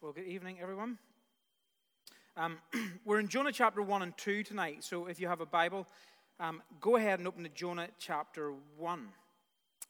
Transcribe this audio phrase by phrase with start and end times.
[0.00, 0.98] Well, good evening, everyone.
[2.36, 2.58] Um,
[3.06, 5.86] we're in Jonah chapter 1 and 2 tonight, so if you have a Bible,
[6.38, 9.08] um, go ahead and open to Jonah chapter 1.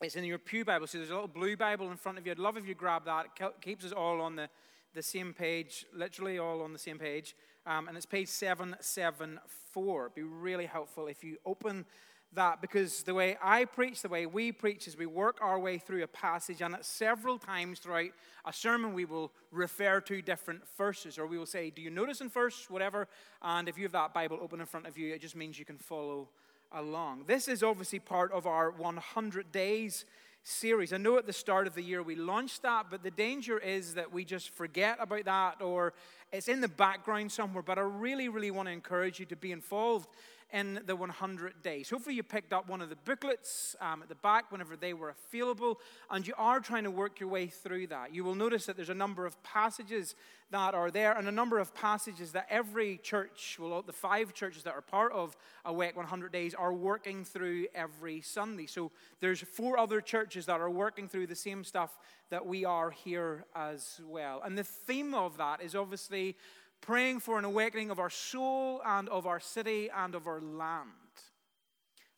[0.03, 2.33] It's in your Pew Bible, so there's a little blue Bible in front of you.
[2.33, 3.27] I'd love if you grab that.
[3.41, 4.49] It keeps us all on the,
[4.95, 7.35] the same page, literally all on the same page.
[7.67, 10.05] Um, and it's page 774.
[10.05, 11.87] It'd be really helpful if you open
[12.35, 15.79] that because the way I preach, the way we preach, is we work our way
[15.79, 18.11] through a passage, and at several times throughout
[18.45, 22.21] a sermon, we will refer to different verses, or we will say, Do you notice
[22.21, 23.09] in verse, whatever?
[23.43, 25.65] And if you have that Bible open in front of you, it just means you
[25.65, 26.29] can follow
[26.73, 27.25] along.
[27.27, 30.05] This is obviously part of our 100 days
[30.45, 30.93] series.
[30.93, 33.95] I know at the start of the year we launched that, but the danger is
[33.95, 35.95] that we just forget about that or
[36.33, 37.63] it's in the background somewhere.
[37.63, 40.09] But I really, really want to encourage you to be involved
[40.53, 41.91] in the 100 days.
[41.91, 45.15] Hopefully, you picked up one of the booklets um, at the back whenever they were
[45.29, 48.15] available, and you are trying to work your way through that.
[48.15, 50.15] You will notice that there's a number of passages
[50.51, 54.63] that are there, and a number of passages that every church, well, the five churches
[54.63, 58.67] that are part of Awake 100 Days, are working through every Sunday.
[58.67, 61.99] So there's four other churches that are working through the same stuff
[62.31, 64.43] that we are here as well.
[64.45, 66.37] And the theme of that is obviously
[66.85, 70.91] praying for an awakening of our soul and of our city and of our land.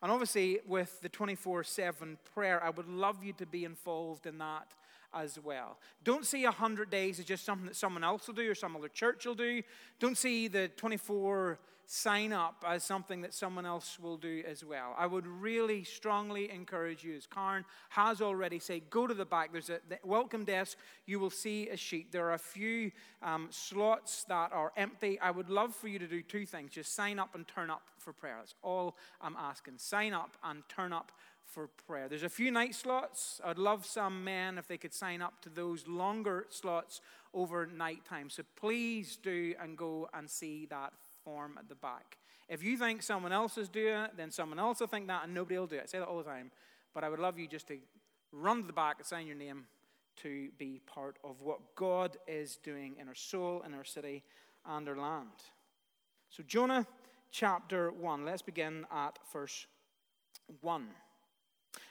[0.03, 4.39] And obviously, with the 24 7 prayer, I would love you to be involved in
[4.39, 4.67] that
[5.17, 5.78] as well.
[6.05, 8.89] Don't see 100 days as just something that someone else will do or some other
[8.89, 9.62] church will do.
[9.98, 14.94] Don't see the 24 sign up as something that someone else will do as well.
[14.98, 19.53] I would really strongly encourage you, as Karen has already said, go to the back.
[19.53, 20.77] There's a the welcome desk.
[21.06, 22.11] You will see a sheet.
[22.12, 22.91] There are a few
[23.22, 25.19] um, slots that are empty.
[25.20, 27.83] I would love for you to do two things just sign up and turn up
[27.98, 28.37] for prayer.
[28.39, 29.75] That's all I'm asking.
[29.78, 31.12] Sign up and turn up
[31.47, 32.08] for prayer.
[32.08, 33.41] There's a few night slots.
[33.44, 37.00] I'd love some men if they could sign up to those longer slots
[37.33, 38.28] over night time.
[38.30, 40.92] So please do and go and see that
[41.25, 42.19] form at the back.
[42.48, 45.34] If you think someone else is doing it, then someone else will think that and
[45.34, 45.82] nobody will do it.
[45.84, 46.50] I say that all the time.
[46.94, 47.78] But I would love you just to
[48.32, 49.65] run to the back and sign your name
[50.22, 54.22] to be part of what God is doing in our soul, in our city,
[54.65, 55.28] and our land.
[56.31, 56.87] So, Jonah
[57.31, 58.25] chapter 1.
[58.25, 59.66] Let's begin at verse
[60.60, 60.87] 1.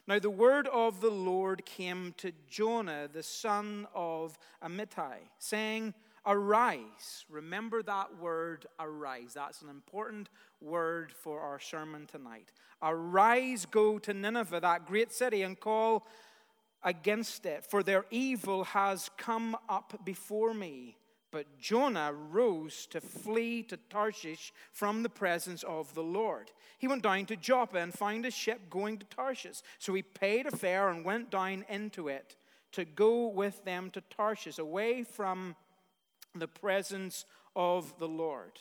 [0.08, 5.96] Now, the word of the Lord came to Jonah, the son of Amittai, saying,
[6.28, 7.26] Arise.
[7.30, 9.34] Remember that word, arise.
[9.36, 10.30] That's an important
[10.60, 12.52] word for our sermon tonight.
[12.82, 16.08] Arise, go to Nineveh, that great city, and call
[16.84, 20.98] against it, for their evil has come up before me.
[21.35, 26.50] But Jonah rose to flee to Tarshish from the presence of the Lord.
[26.78, 29.57] He went down to Joppa and found a ship going to Tarshish.
[29.78, 32.38] So he paid a fare and went down into it
[32.72, 35.57] to go with them to Tarshish, away from
[36.34, 38.57] the presence of the Lord.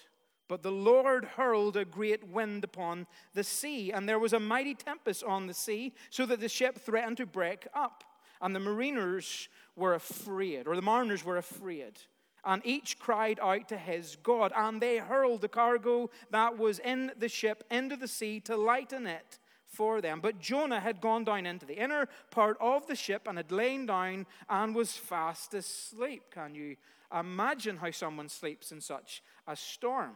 [0.48, 4.74] But the Lord hurled a great wind upon the sea, and there was a mighty
[4.74, 8.02] tempest on the sea, so that the ship threatened to break up.
[8.40, 12.00] And the mariners were afraid, or the mariners were afraid.
[12.44, 17.12] And each cried out to his God, and they hurled the cargo that was in
[17.19, 20.21] the ship into the sea to lighten it for them.
[20.21, 23.87] But Jonah had gone down into the inner part of the ship and had lain
[23.87, 26.25] down and was fast asleep.
[26.31, 26.77] Can you
[27.12, 30.12] Imagine how someone sleeps in such a storm.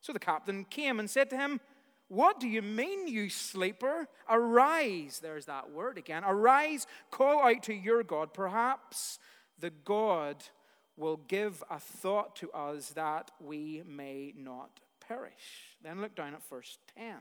[0.00, 1.60] So the captain came and said to him,
[2.08, 4.08] What do you mean, you sleeper?
[4.28, 5.20] Arise.
[5.22, 6.22] There's that word again.
[6.24, 8.32] Arise, call out to your God.
[8.32, 9.18] Perhaps
[9.58, 10.36] the God
[11.00, 15.76] will give a thought to us that we may not perish.
[15.82, 17.16] Then look down at verse 10.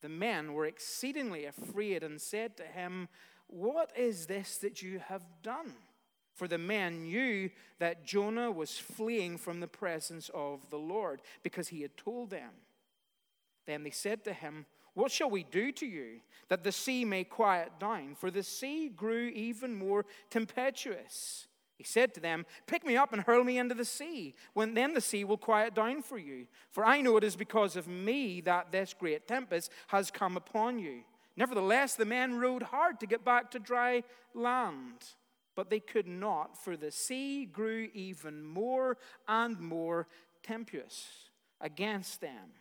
[0.00, 3.08] The men were exceedingly afraid and said to him,
[3.48, 5.74] What is this that you have done?
[6.34, 7.50] For the men knew
[7.80, 12.50] that Jonah was fleeing from the presence of the Lord because he had told them.
[13.66, 17.24] Then they said to him, What shall we do to you that the sea may
[17.24, 18.14] quiet down?
[18.14, 21.47] For the sea grew even more tempestuous.
[21.78, 24.92] He said to them, Pick me up and hurl me into the sea, when then
[24.92, 26.46] the sea will quiet down for you.
[26.70, 30.78] For I know it is because of me that this great tempest has come upon
[30.78, 31.04] you.
[31.36, 34.02] Nevertheless, the men rowed hard to get back to dry
[34.34, 35.06] land
[35.58, 40.06] but they could not, for the sea grew even more and more
[40.40, 41.30] tempestuous
[41.60, 42.52] against them.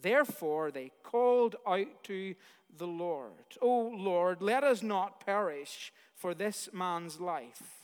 [0.00, 2.34] Therefore, they called out to
[2.78, 7.83] the Lord, O Lord, let us not perish for this man's life,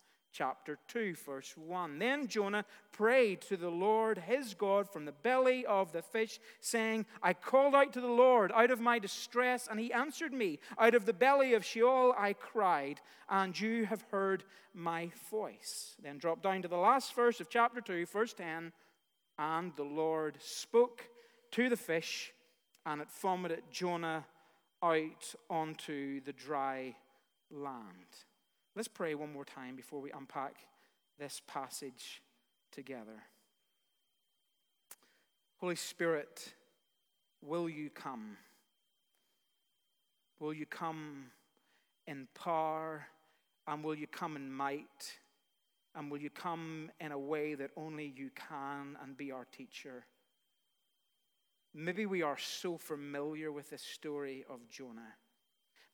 [0.31, 1.99] chapter 2, verse 1.
[1.99, 7.05] Then Jonah prayed to the Lord his God from the belly of the fish, saying,
[7.21, 10.59] I called out to the Lord out of my distress, and he answered me.
[10.77, 14.43] Out of the belly of Sheol I cried, and you have heard
[14.73, 15.95] my voice.
[16.01, 18.71] Then drop down to the last verse of chapter 2, verse 10.
[19.37, 21.09] And the Lord spoke
[21.51, 22.31] to the fish,
[22.85, 24.25] and it vomited Jonah
[24.83, 26.95] out onto the dry
[27.51, 28.25] land.
[28.73, 30.55] Let's pray one more time before we unpack
[31.19, 32.21] this passage
[32.71, 33.23] together.
[35.57, 36.53] Holy Spirit,
[37.41, 38.37] will you come?
[40.39, 41.25] Will you come
[42.07, 43.05] in power?
[43.67, 45.17] And will you come in might?
[45.93, 50.05] And will you come in a way that only you can and be our teacher?
[51.73, 55.15] Maybe we are so familiar with the story of Jonah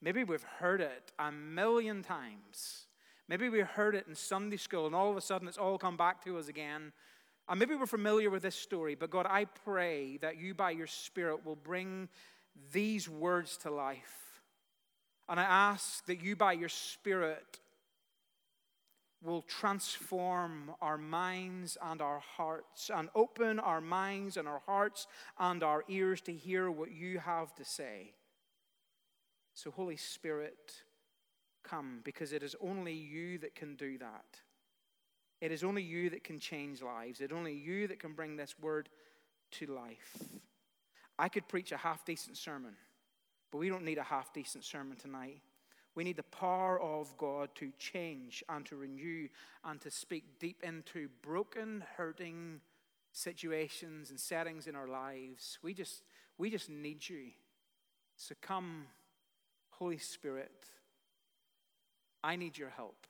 [0.02, 2.86] Maybe we've heard it a million times.
[3.28, 5.98] Maybe we heard it in Sunday school, and all of a sudden it's all come
[5.98, 6.94] back to us again.
[7.50, 10.88] And maybe we're familiar with this story, but God, I pray that you, by your
[10.88, 12.10] Spirit, will bring
[12.72, 14.42] these words to life.
[15.30, 17.60] And I ask that you, by your Spirit,
[19.24, 25.08] will transform our minds and our hearts and open our minds and our hearts
[25.40, 28.14] and our ears to hear what you have to say.
[29.58, 30.72] So, Holy Spirit,
[31.64, 34.38] come because it is only you that can do that.
[35.42, 37.22] It is only you that can change lives.
[37.22, 38.88] It is only you that can bring this word
[39.54, 40.16] to life.
[41.18, 42.76] I could preach a half decent sermon,
[43.52, 45.42] but we don't need a half decent sermon tonight.
[45.96, 49.28] We need the power of God to change and to renew
[49.66, 52.62] and to speak deep into broken, hurting
[53.12, 55.58] situations and settings in our lives.
[55.64, 56.04] We just,
[56.38, 57.32] we just need you.
[58.18, 58.86] So come
[59.80, 60.52] Holy Spirit,
[62.24, 63.06] I need your help.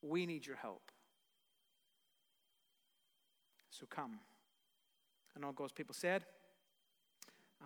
[0.00, 0.90] We need your help.
[3.70, 4.18] So come.
[5.34, 6.24] And all God's people said,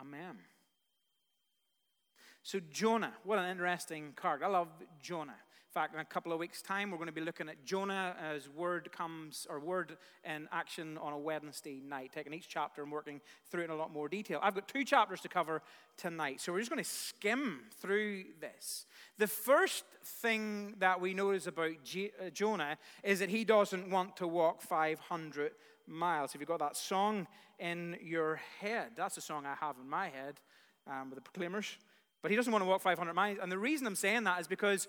[0.00, 0.36] Amen.
[2.42, 4.44] So, Jonah, what an interesting character.
[4.44, 4.68] I love
[5.02, 5.34] Jonah
[5.76, 8.48] fact, in a couple of weeks' time, we're going to be looking at Jonah as
[8.48, 13.20] word comes, or word in action on a Wednesday night, taking each chapter and working
[13.50, 14.40] through it in a lot more detail.
[14.42, 15.60] I've got two chapters to cover
[15.98, 18.86] tonight, so we're just going to skim through this.
[19.18, 24.16] The first thing that we notice about G- uh, Jonah is that he doesn't want
[24.16, 25.52] to walk 500
[25.86, 26.32] miles.
[26.32, 27.26] Have you've got that song
[27.58, 28.92] in your head?
[28.96, 30.40] That's a song I have in my head
[30.86, 31.76] um, with the Proclaimers.
[32.22, 33.38] But he doesn't want to walk 500 miles.
[33.40, 34.88] And the reason I'm saying that is because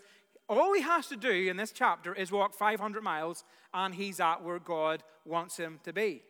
[0.49, 4.43] all he has to do in this chapter is walk 500 miles and he's at
[4.43, 6.21] where God wants him to be.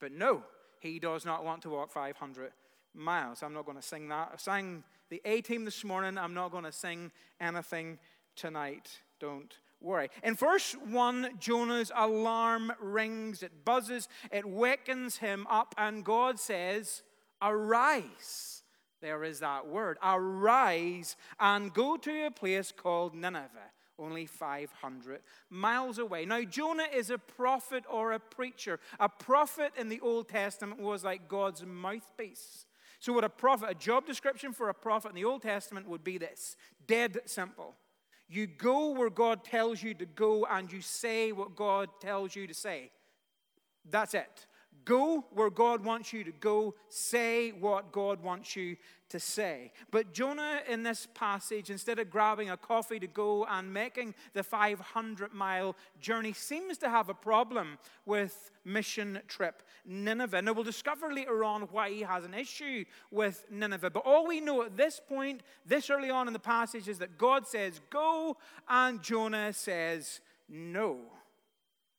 [0.00, 0.42] But no,
[0.80, 2.52] he does not want to walk 500
[2.94, 3.42] miles.
[3.42, 4.30] I'm not going to sing that.
[4.32, 6.18] I sang the A team this morning.
[6.18, 7.10] I'm not going to sing
[7.40, 7.98] anything
[8.36, 9.00] tonight.
[9.20, 10.08] Don't worry.
[10.22, 17.02] In verse 1, Jonah's alarm rings, it buzzes, it wakens him up, and God says,
[17.40, 18.57] Arise.
[19.00, 19.98] There is that word.
[20.02, 26.24] Arise and go to a place called Nineveh, only 500 miles away.
[26.24, 28.80] Now, Jonah is a prophet or a preacher.
[28.98, 32.66] A prophet in the Old Testament was like God's mouthpiece.
[33.00, 36.02] So, what a prophet, a job description for a prophet in the Old Testament would
[36.02, 37.76] be this dead simple.
[38.28, 42.46] You go where God tells you to go and you say what God tells you
[42.46, 42.90] to say.
[43.88, 44.46] That's it.
[44.88, 46.74] Go where God wants you to go.
[46.88, 48.78] Say what God wants you
[49.10, 49.70] to say.
[49.90, 54.42] But Jonah, in this passage, instead of grabbing a coffee to go and making the
[54.42, 57.76] 500 mile journey, seems to have a problem
[58.06, 60.40] with mission trip Nineveh.
[60.40, 63.90] Now, we'll discover later on why he has an issue with Nineveh.
[63.90, 67.18] But all we know at this point, this early on in the passage, is that
[67.18, 71.00] God says, Go, and Jonah says, No.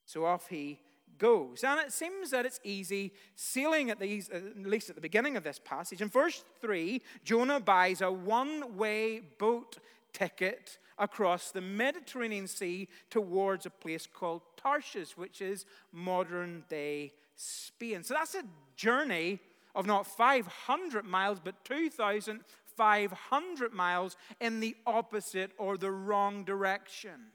[0.07, 0.79] So off he
[1.19, 1.63] goes.
[1.63, 5.43] And it seems that it's easy sailing at, these, at least at the beginning of
[5.43, 6.01] this passage.
[6.01, 9.77] In verse 3, Jonah buys a one way boat
[10.13, 18.03] ticket across the Mediterranean Sea towards a place called Tarshish, which is modern day Spain.
[18.03, 18.43] So that's a
[18.75, 19.39] journey
[19.75, 27.31] of not 500 miles, but 2,500 miles in the opposite or the wrong direction.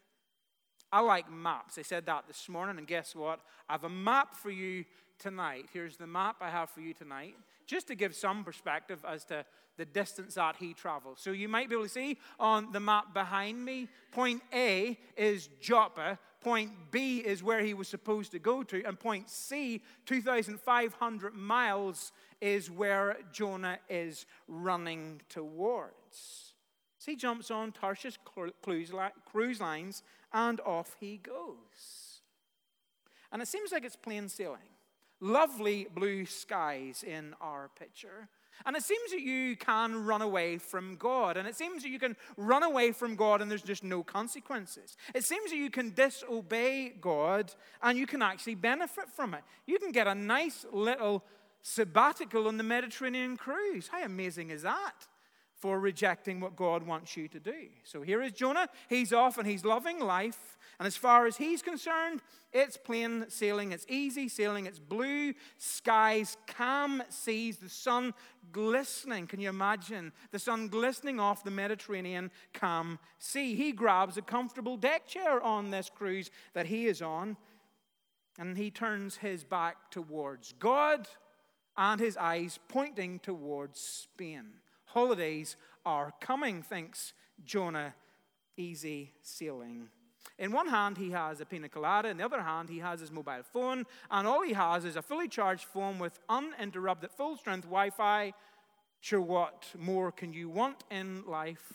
[0.94, 1.74] I like maps.
[1.74, 3.40] They said that this morning, and guess what?
[3.68, 4.84] I have a map for you
[5.18, 5.66] tonight.
[5.72, 7.34] Here's the map I have for you tonight.
[7.66, 9.44] just to give some perspective as to
[9.76, 11.18] the distance that he travels.
[11.20, 15.48] So you might be able to see on the map behind me, point A is
[15.60, 21.34] Joppa, point B is where he was supposed to go to, and point C, 2,500
[21.34, 26.52] miles, is where Jonah is running towards.
[26.98, 28.18] So he jumps on Tarshish
[28.62, 30.02] cruise lines
[30.34, 32.20] and off he goes.
[33.32, 34.58] And it seems like it's plain sailing.
[35.20, 38.28] Lovely blue skies in our picture.
[38.66, 41.36] And it seems that you can run away from God.
[41.36, 44.96] And it seems that you can run away from God and there's just no consequences.
[45.14, 49.42] It seems that you can disobey God and you can actually benefit from it.
[49.66, 51.24] You can get a nice little
[51.62, 53.88] sabbatical on the Mediterranean cruise.
[53.88, 55.06] How amazing is that?
[55.64, 57.68] For rejecting what God wants you to do.
[57.84, 58.68] So here is Jonah.
[58.90, 60.58] He's off and he's loving life.
[60.78, 62.20] And as far as he's concerned,
[62.52, 68.12] it's plain sailing, it's easy sailing, it's blue skies, calm seas, the sun
[68.52, 69.26] glistening.
[69.26, 73.54] Can you imagine the sun glistening off the Mediterranean calm sea?
[73.54, 77.38] He grabs a comfortable deck chair on this cruise that he is on,
[78.38, 81.08] and he turns his back towards God
[81.74, 84.60] and his eyes pointing towards Spain.
[84.94, 87.12] Holidays are coming, thinks
[87.44, 87.94] Jonah.
[88.56, 89.88] Easy sailing
[90.38, 92.08] in one hand, he has a pina colada.
[92.08, 93.86] In the other hand, he has his mobile phone.
[94.10, 98.32] And all he has is a fully charged phone with uninterrupted, full strength Wi Fi.
[99.00, 101.72] Sure, what more can you want in life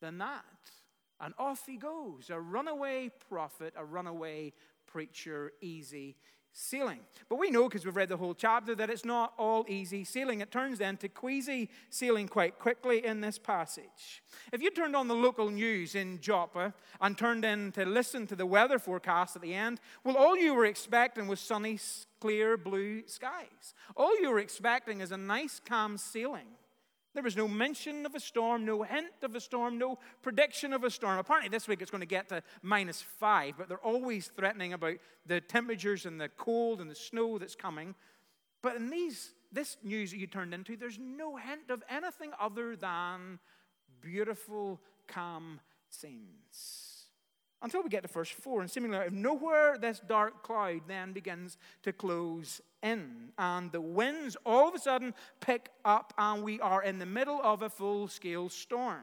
[0.00, 0.44] than that?
[1.20, 4.52] And off he goes, a runaway prophet, a runaway
[4.86, 6.16] preacher, easy
[6.58, 6.98] sailing.
[7.28, 10.40] But we know, because we've read the whole chapter, that it's not all easy sailing.
[10.40, 14.22] It turns then to queasy sailing quite quickly in this passage.
[14.52, 18.36] If you turned on the local news in Joppa and turned in to listen to
[18.36, 21.78] the weather forecast at the end, well, all you were expecting was sunny,
[22.20, 23.74] clear blue skies.
[23.96, 26.46] All you were expecting is a nice, calm sailing.
[27.18, 30.84] There was no mention of a storm, no hint of a storm, no prediction of
[30.84, 31.18] a storm.
[31.18, 34.98] Apparently, this week it's going to get to minus five, but they're always threatening about
[35.26, 37.96] the temperatures and the cold and the snow that's coming.
[38.62, 42.76] But in these, this news that you turned into, there's no hint of anything other
[42.76, 43.40] than
[44.00, 45.58] beautiful, calm
[45.90, 46.97] scenes.
[47.60, 48.62] Until we get to verse 4.
[48.62, 53.30] And of nowhere, this dark cloud then begins to close in.
[53.36, 57.40] And the winds all of a sudden pick up, and we are in the middle
[57.42, 59.02] of a full scale storm.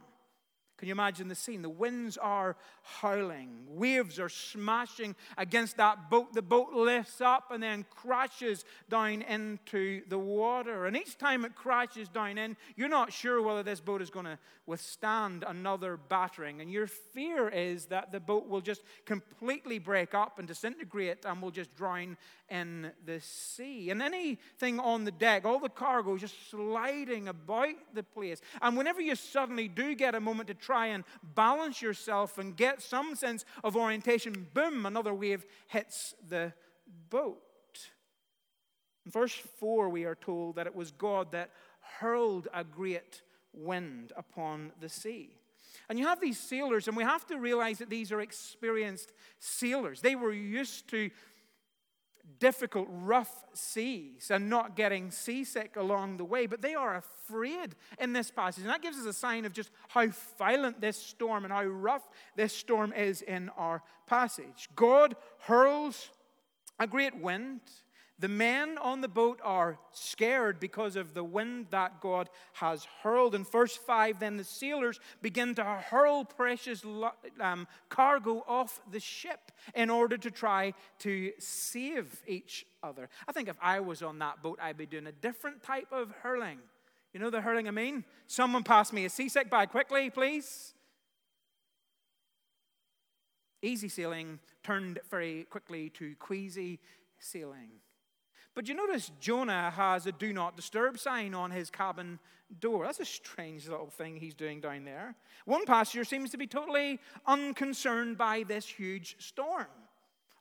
[0.78, 1.62] Can you imagine the scene?
[1.62, 6.34] The winds are howling, waves are smashing against that boat.
[6.34, 10.86] The boat lifts up and then crashes down into the water.
[10.86, 14.26] And each time it crashes down in, you're not sure whether this boat is going
[14.26, 16.60] to withstand another battering.
[16.60, 21.42] And your fear is that the boat will just completely break up and disintegrate and
[21.42, 22.18] will just drown
[22.50, 23.90] in the sea.
[23.90, 28.42] And anything on the deck, all the cargo is just sliding about the place.
[28.62, 32.82] And whenever you suddenly do get a moment to try and balance yourself and get
[32.82, 36.54] some sense of orientation, boom, another wave hits the
[37.10, 37.42] boat.
[39.06, 41.52] In verse 4, we are told that it was God that
[42.00, 43.22] hurled a great
[43.54, 45.38] wind upon the sea.
[45.90, 50.02] And you have these sailors, and we have to realize that these are experienced sailors.
[50.02, 51.12] They were used to
[52.40, 58.14] difficult, rough seas and not getting seasick along the way, but they are afraid in
[58.14, 58.64] this passage.
[58.64, 62.08] And that gives us a sign of just how violent this storm and how rough
[62.36, 64.70] this storm is in our passage.
[64.76, 66.10] God hurls
[66.80, 67.62] a great wind
[68.18, 73.36] the men on the boat are scared because of the wind that God has hurled.
[73.36, 76.86] In verse 5, then the sailors begin to hurl precious
[77.42, 83.10] um, cargo off the ship in order to try to save each other.
[83.28, 86.12] I think if I was on that boat, I'd be doing a different type of
[86.24, 86.60] hurling.
[87.14, 88.06] You know the hurling I mean?
[88.28, 90.74] Someone pass me a seasick bag quickly, please.
[93.62, 96.80] Easy sailing turned very quickly to queasy
[97.20, 97.72] sailing.
[98.56, 102.20] But you notice Jonah has a do not disturb sign on his cabin
[102.62, 102.86] door.
[102.86, 105.16] That's a strange little thing he's doing down there.
[105.44, 109.68] One passenger seems to be totally unconcerned by this huge storm.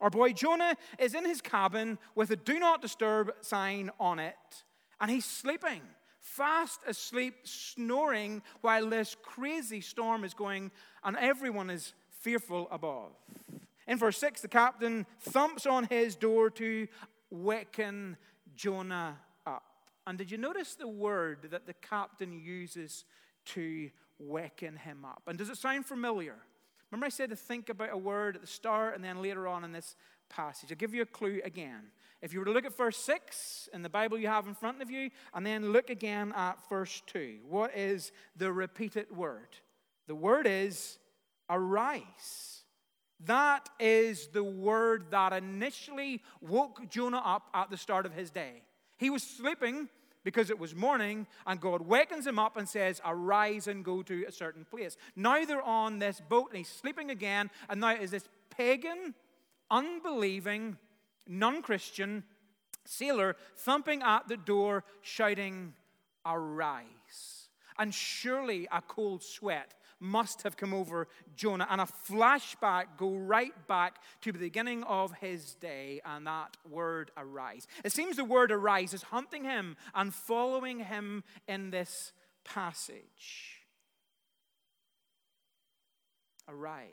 [0.00, 4.64] Our boy Jonah is in his cabin with a do not disturb sign on it,
[5.00, 5.80] and he's sleeping,
[6.20, 10.70] fast asleep, snoring while this crazy storm is going,
[11.02, 13.12] and everyone is fearful above.
[13.86, 16.88] In verse 6, the captain thumps on his door to
[17.30, 18.16] waken
[18.54, 19.64] Jonah up.
[20.06, 23.04] And did you notice the word that the captain uses
[23.46, 25.22] to waken him up?
[25.26, 26.36] And does it sound familiar?
[26.90, 29.64] Remember, I said to think about a word at the start and then later on
[29.64, 29.96] in this
[30.28, 30.70] passage.
[30.70, 31.90] I'll give you a clue again.
[32.22, 34.80] If you were to look at verse 6 in the Bible you have in front
[34.80, 39.48] of you, and then look again at verse 2, what is the repeated word?
[40.06, 40.98] The word is
[41.50, 42.63] arise.
[43.20, 48.62] That is the word that initially woke Jonah up at the start of his day.
[48.98, 49.88] He was sleeping
[50.24, 54.24] because it was morning, and God wakens him up and says, Arise and go to
[54.26, 54.96] a certain place.
[55.14, 59.14] Now they're on this boat, and he's sleeping again, and now is this pagan,
[59.70, 60.78] unbelieving,
[61.28, 62.24] non Christian
[62.86, 65.74] sailor thumping at the door, shouting,
[66.26, 67.48] Arise.
[67.78, 73.66] And surely a cold sweat must have come over Jonah, and a flashback go right
[73.66, 77.66] back to the beginning of his day and that word arise.
[77.84, 82.12] It seems the word arise is hunting him and following him in this
[82.44, 83.62] passage.
[86.48, 86.92] Arise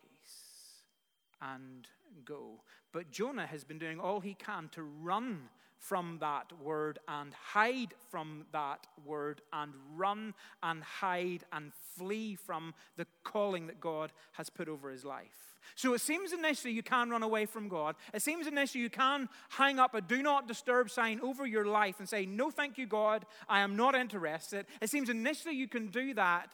[1.42, 1.88] and
[2.24, 2.62] go.
[2.94, 5.50] But Jonah has been doing all he can to run
[5.82, 12.74] from that word and hide from that word and run and hide and flee from
[12.98, 15.58] the calling that God has put over his life.
[15.76, 17.96] So it seems initially you can run away from God.
[18.14, 21.96] It seems initially you can hang up a do not disturb sign over your life
[21.98, 24.68] and say, No, thank you, God, I am not interested.
[24.82, 26.52] It seems initially you can do that,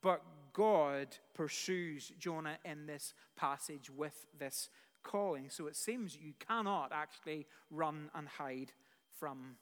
[0.00, 0.22] but
[0.54, 4.70] God pursues Jonah in this passage with this
[5.04, 5.50] calling.
[5.50, 8.72] So it seems you cannot actually run and hide
[9.18, 9.56] from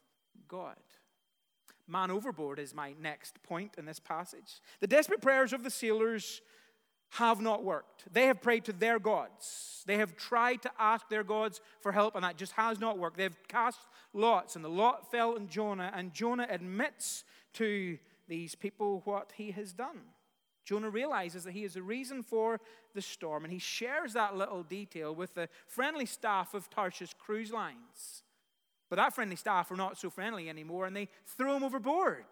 [0.49, 0.77] God.
[1.87, 4.61] Man overboard is my next point in this passage.
[4.81, 6.41] The desperate prayers of the sailors
[7.11, 8.05] have not worked.
[8.11, 9.83] They have prayed to their gods.
[9.87, 13.19] They have tried to ask their gods for help, and that just has not worked.
[13.19, 13.81] They've cast
[14.15, 19.51] lots, and the lot fell on Jonah, and Jonah admits to these people what he
[19.51, 20.01] has done.
[20.65, 22.61] Jonah realizes that he is the reason for
[22.95, 27.53] the storm, and he shares that little detail with the friendly staff of Tarshish Cruise
[27.53, 28.23] Lines.
[28.89, 32.27] But that friendly staff are not so friendly anymore, and they throw him overboard.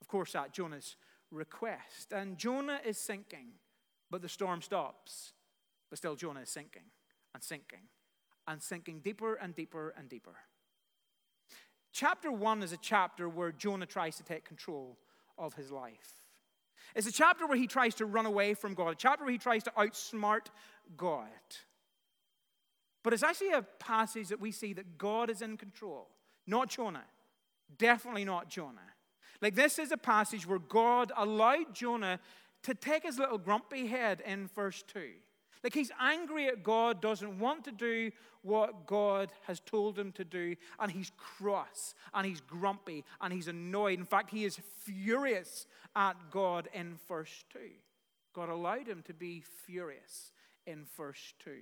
[0.00, 0.96] Of course, at Jonah's
[1.30, 2.12] request.
[2.12, 3.48] And Jonah is sinking,
[4.10, 5.32] but the storm stops.
[5.88, 6.82] But still, Jonah is sinking
[7.34, 7.88] and sinking
[8.46, 10.34] and sinking deeper and deeper and deeper.
[11.92, 14.98] Chapter 1 is a chapter where Jonah tries to take control
[15.36, 16.21] of his life.
[16.94, 19.38] It's a chapter where he tries to run away from God, a chapter where he
[19.38, 20.46] tries to outsmart
[20.96, 21.28] God.
[23.02, 26.08] But it's actually a passage that we see that God is in control,
[26.46, 27.04] not Jonah.
[27.78, 28.80] Definitely not Jonah.
[29.40, 32.20] Like, this is a passage where God allowed Jonah
[32.62, 35.10] to take his little grumpy head in verse 2.
[35.62, 38.10] Like he's angry at God, doesn't want to do
[38.42, 43.48] what God has told him to do, and he's cross, and he's grumpy, and he's
[43.48, 43.98] annoyed.
[43.98, 47.60] In fact, he is furious at God in verse 2.
[48.34, 50.32] God allowed him to be furious
[50.66, 51.52] in verse 2.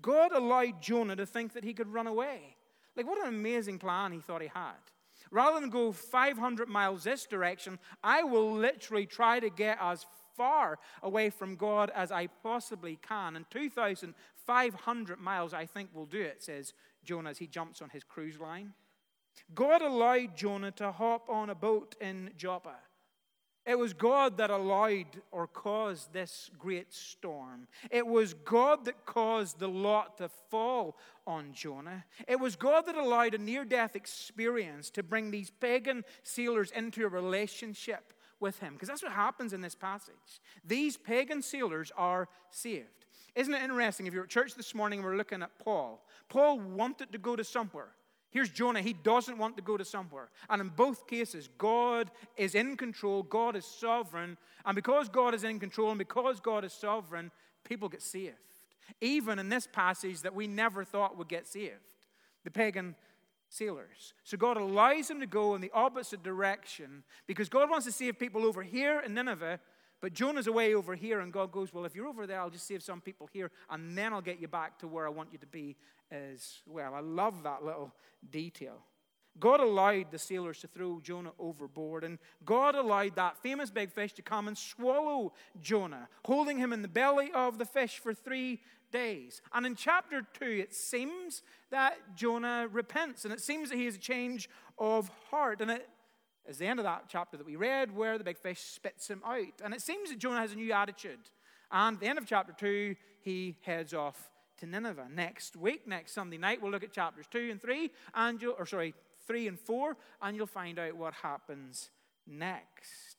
[0.00, 2.56] God allowed Jonah to think that he could run away.
[2.96, 4.74] Like, what an amazing plan he thought he had.
[5.30, 10.06] Rather than go 500 miles this direction, I will literally try to get as
[10.36, 13.36] far away from God as I possibly can.
[13.36, 18.04] And 2,500 miles, I think, will do it, says Jonah as he jumps on his
[18.04, 18.72] cruise line.
[19.54, 22.76] God allowed Jonah to hop on a boat in Joppa.
[23.66, 27.68] It was God that allowed or caused this great storm.
[27.90, 32.04] It was God that caused the lot to fall on Jonah.
[32.26, 37.04] It was God that allowed a near death experience to bring these pagan sailors into
[37.04, 38.72] a relationship with him.
[38.72, 40.40] Because that's what happens in this passage.
[40.64, 43.06] These pagan sailors are saved.
[43.34, 44.06] Isn't it interesting?
[44.06, 46.04] If you're at church this morning, and we're looking at Paul.
[46.28, 47.92] Paul wanted to go to somewhere.
[48.30, 48.80] Here's Jonah.
[48.80, 50.30] He doesn't want to go to somewhere.
[50.48, 54.36] And in both cases, God is in control, God is sovereign.
[54.64, 57.30] And because God is in control and because God is sovereign,
[57.64, 58.36] people get saved.
[59.00, 61.74] Even in this passage that we never thought would get saved.
[62.44, 62.94] The pagan
[63.50, 64.14] sailors.
[64.24, 68.18] So God allows them to go in the opposite direction because God wants to save
[68.18, 69.60] people over here in Nineveh,
[70.00, 72.66] but Jonah's away over here, and God goes, Well, if you're over there, I'll just
[72.66, 75.38] save some people here, and then I'll get you back to where I want you
[75.38, 75.76] to be
[76.10, 76.94] as well.
[76.94, 77.92] I love that little
[78.30, 78.78] detail.
[79.38, 84.12] God allowed the sailors to throw Jonah overboard, and God allowed that famous big fish
[84.14, 88.60] to come and swallow Jonah, holding him in the belly of the fish for three
[88.90, 89.42] days.
[89.52, 93.96] And in chapter 2, it seems that Jonah repents, and it seems that he has
[93.96, 94.48] a change
[94.78, 95.60] of heart.
[95.60, 95.88] And it
[96.48, 99.22] is the end of that chapter that we read where the big fish spits him
[99.24, 99.60] out.
[99.64, 101.30] And it seems that Jonah has a new attitude.
[101.70, 105.08] And at the end of chapter 2, he heads off to Nineveh.
[105.12, 108.66] Next week, next Sunday night, we'll look at chapters 2 and 3, and you'll, or
[108.66, 108.94] sorry,
[109.26, 111.90] 3 and 4, and you'll find out what happens
[112.26, 113.16] next.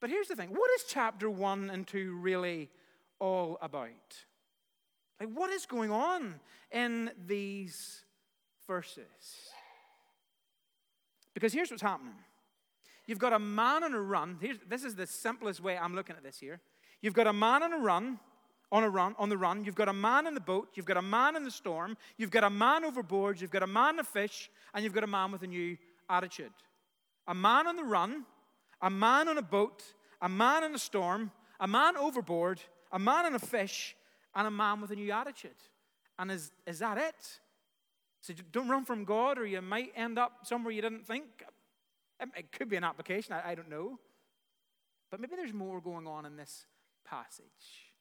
[0.00, 2.70] But here's the thing what is chapter 1 and 2 really
[3.18, 4.24] all about?
[5.20, 6.34] Like, what is going on
[6.72, 8.02] in these
[8.66, 9.04] verses?
[11.34, 12.14] Because here's what's happening
[13.06, 14.38] you've got a man on a run.
[14.40, 16.60] Here's, this is the simplest way I'm looking at this here.
[17.02, 18.18] You've got a man on a run.
[18.72, 20.96] On a run, on the run, you've got a man in the boat, you've got
[20.96, 24.00] a man in the storm, you've got a man overboard, you've got a man in
[24.00, 25.76] a fish, and you've got a man with a new
[26.10, 26.50] attitude.
[27.28, 28.24] A man on the run,
[28.82, 29.84] a man on a boat,
[30.20, 33.94] a man in a storm, a man overboard, a man in a fish,
[34.34, 35.50] and a man with a new attitude.
[36.18, 37.40] And is, is that it?
[38.20, 41.24] So don't run from God, or you might end up somewhere you didn't think.
[42.36, 43.98] It could be an application, I, I don't know.
[45.10, 46.66] But maybe there's more going on in this
[47.04, 47.92] passage.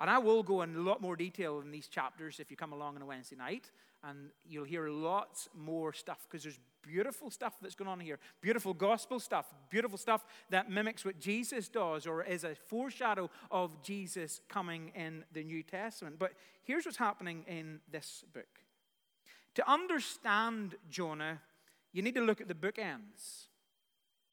[0.00, 2.72] And I will go in a lot more detail in these chapters if you come
[2.72, 3.70] along on a Wednesday night.
[4.02, 8.18] And you'll hear lots more stuff because there's beautiful stuff that's going on here.
[8.40, 9.46] Beautiful gospel stuff.
[9.70, 15.24] Beautiful stuff that mimics what Jesus does or is a foreshadow of Jesus coming in
[15.32, 16.18] the New Testament.
[16.18, 18.60] But here's what's happening in this book.
[19.54, 21.40] To understand Jonah,
[21.92, 23.46] you need to look at the bookends.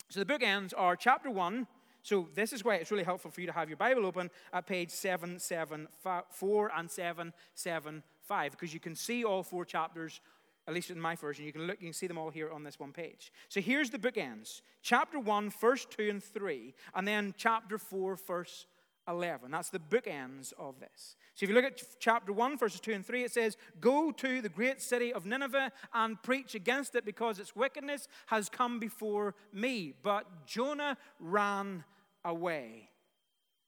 [0.10, 1.68] So the bookends are chapter 1
[2.08, 4.66] so this is why it's really helpful for you to have your Bible open at
[4.66, 10.22] page 774 and 775 because you can see all four chapters
[10.68, 12.64] at least in my version, you can look, you can see them all here on
[12.64, 13.32] this one page.
[13.48, 18.66] So here's the bookends chapter 1, verse 2 and 3, and then chapter 4, verse
[19.08, 19.52] 11.
[19.52, 21.16] That's the bookends of this.
[21.36, 24.42] So if you look at chapter 1, verses 2 and 3, it says, Go to
[24.42, 29.36] the great city of Nineveh and preach against it because its wickedness has come before
[29.54, 29.94] me.
[30.04, 31.86] But Jonah ran
[32.26, 32.90] away.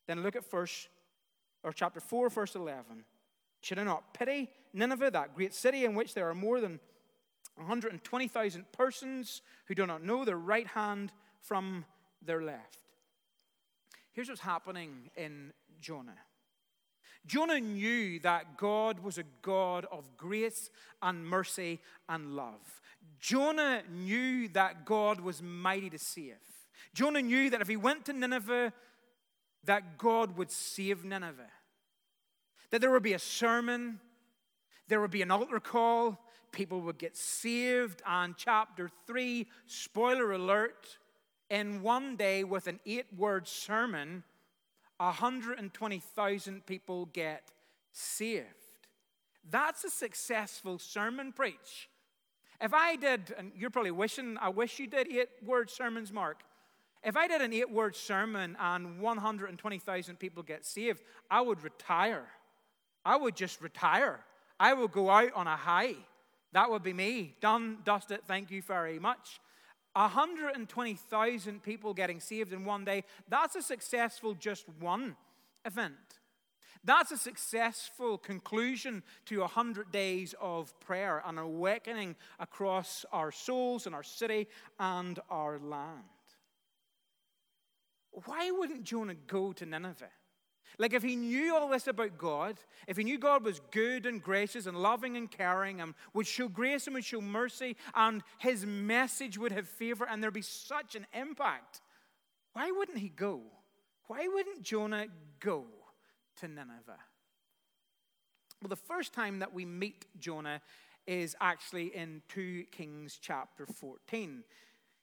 [0.08, 0.90] Then look at first,
[1.64, 3.06] or chapter 4, verse 11.
[3.62, 6.80] Should I not pity Nineveh, that great city in which there are more than
[7.56, 11.86] 120,000 persons who do not know their right hand from
[12.26, 12.80] their left?
[14.14, 16.18] Here's what's happening in Jonah.
[17.26, 20.70] Jonah knew that God was a God of grace
[21.02, 22.82] and mercy and love.
[23.20, 26.38] Jonah knew that God was mighty to save.
[26.94, 28.74] Jonah knew that if he went to Nineveh,
[29.66, 31.52] that God would save Nineveh.
[32.72, 34.00] That there would be a sermon,
[34.88, 36.20] there would be an altar call,
[36.52, 38.02] people would get saved.
[38.06, 40.98] And chapter 3, spoiler alert,
[41.50, 44.24] in one day with an eight word sermon,
[44.98, 47.52] 120,000 people get
[47.92, 48.48] saved.
[49.50, 51.90] That's a successful sermon preach.
[52.62, 56.44] If I did, and you're probably wishing, I wish you did eight word sermons, Mark.
[57.04, 61.02] If I did an eight word sermon and 120,000 people get saved,
[61.32, 62.28] I would retire.
[63.06, 64.20] I would just retire.
[64.60, 65.96] I would go out on a high.
[66.52, 67.36] That would be me.
[67.42, 69.40] Done, dusted, thank you very much.
[69.94, 75.16] 120,000 people getting saved in one day, that's a successful just one
[75.66, 75.96] event.
[76.84, 83.94] That's a successful conclusion to 100 days of prayer and awakening across our souls and
[83.94, 84.48] our city
[84.80, 86.04] and our land.
[88.26, 90.10] Why wouldn't Jonah go to Nineveh?
[90.78, 94.22] Like, if he knew all this about God, if he knew God was good and
[94.22, 98.66] gracious and loving and caring and would show grace and would show mercy and his
[98.66, 101.82] message would have favor and there'd be such an impact,
[102.54, 103.42] why wouldn't he go?
[104.08, 105.08] Why wouldn't Jonah
[105.40, 105.66] go
[106.38, 107.00] to Nineveh?
[108.62, 110.62] Well, the first time that we meet Jonah
[111.08, 114.44] is actually in 2 Kings chapter 14.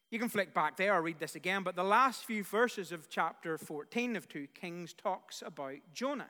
[0.09, 3.09] You can flick back there or read this again, but the last few verses of
[3.09, 6.29] chapter 14 of 2 Kings talks about Jonah.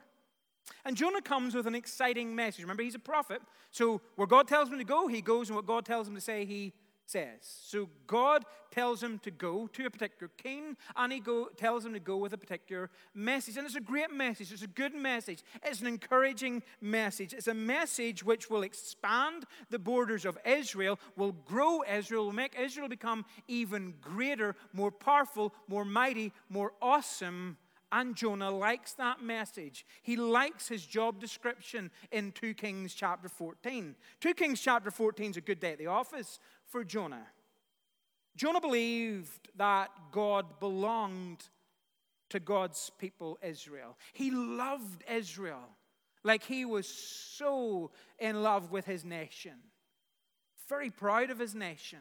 [0.83, 2.61] And Jonah comes with an exciting message.
[2.61, 3.41] Remember, he's a prophet.
[3.71, 6.21] So, where God tells him to go, he goes, and what God tells him to
[6.21, 6.73] say, he
[7.09, 7.39] says.
[7.41, 11.93] So God tells him to go to a particular king, and he go, tells him
[11.93, 13.57] to go with a particular message.
[13.57, 14.51] And it's a great message.
[14.51, 15.43] It's a good message.
[15.63, 17.33] It's an encouraging message.
[17.33, 22.59] It's a message which will expand the borders of Israel, will grow Israel, will make
[22.59, 27.57] Israel become even greater, more powerful, more mighty, more awesome.
[27.91, 29.85] And Jonah likes that message.
[30.01, 33.95] He likes his job description in 2 Kings chapter 14.
[34.19, 37.27] 2 Kings chapter 14 is a good day at the office for Jonah.
[38.35, 41.47] Jonah believed that God belonged
[42.29, 43.97] to God's people, Israel.
[44.13, 45.69] He loved Israel
[46.23, 49.53] like he was so in love with his nation,
[50.67, 51.99] very proud of his nation.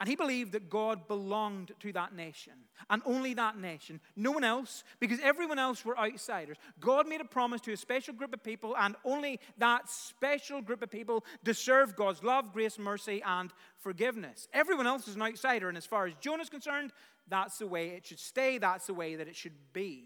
[0.00, 2.52] And he believed that God belonged to that nation
[2.88, 6.56] and only that nation, no one else, because everyone else were outsiders.
[6.78, 10.82] God made a promise to a special group of people, and only that special group
[10.82, 14.46] of people deserve God's love, grace, mercy, and forgiveness.
[14.52, 16.92] Everyone else is an outsider, and as far as Jonah's concerned,
[17.26, 20.04] that's the way it should stay, that's the way that it should be.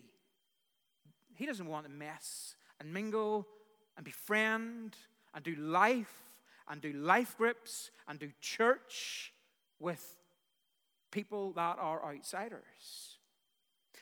[1.34, 3.46] He doesn't want to mess and mingle
[3.96, 4.96] and befriend
[5.34, 6.22] and do life
[6.68, 9.31] and do life grips and do church
[9.82, 10.16] with
[11.10, 13.18] people that are outsiders.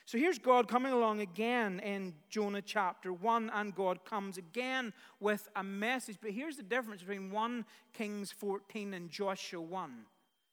[0.05, 5.49] So here's God coming along again in Jonah chapter 1, and God comes again with
[5.55, 6.16] a message.
[6.21, 9.93] But here's the difference between 1 Kings 14 and Joshua 1.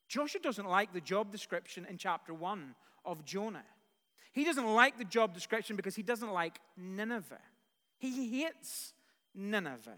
[0.08, 3.66] Joshua doesn't like the job description in chapter 1 of Jonah.
[4.32, 7.42] He doesn't like the job description because he doesn't like Nineveh.
[7.98, 8.94] He hates
[9.34, 9.98] Nineveh.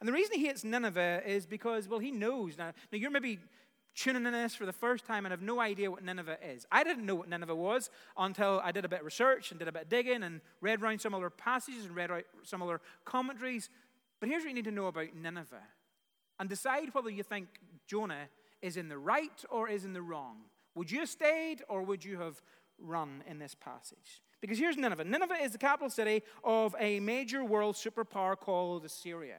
[0.00, 2.58] And the reason he hates Nineveh is because, well, he knows.
[2.58, 3.38] Now, now you're maybe
[3.96, 6.66] tuning in this for the first time and have no idea what Nineveh is.
[6.70, 9.68] I didn't know what Nineveh was until I did a bit of research and did
[9.68, 12.10] a bit of digging and read around some other passages and read
[12.44, 13.70] some other commentaries.
[14.20, 15.62] But here's what you need to know about Nineveh
[16.38, 17.48] and decide whether you think
[17.86, 18.28] Jonah
[18.60, 20.36] is in the right or is in the wrong.
[20.74, 22.42] Would you have stayed or would you have
[22.78, 24.22] run in this passage?
[24.42, 29.38] Because here's Nineveh Nineveh is the capital city of a major world superpower called Assyria.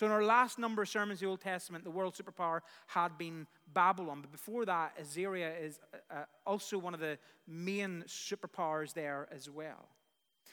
[0.00, 3.18] So, in our last number of sermons in the Old Testament, the world superpower had
[3.18, 4.22] been Babylon.
[4.22, 9.50] But before that, Assyria is uh, uh, also one of the main superpowers there as
[9.50, 9.90] well.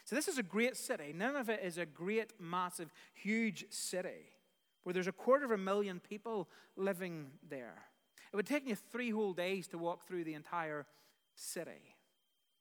[0.03, 1.13] So, this is a great city.
[1.15, 4.33] Nineveh is a great, massive, huge city
[4.83, 7.85] where there's a quarter of a million people living there.
[8.33, 10.85] It would take you three whole days to walk through the entire
[11.35, 11.95] city.